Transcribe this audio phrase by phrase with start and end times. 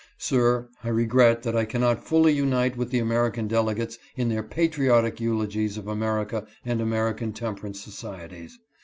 [0.17, 5.19] Sir, I regret that I cannot fully unite with the American delegates in their patriotic
[5.21, 8.57] eulogies of America and American temperance societies.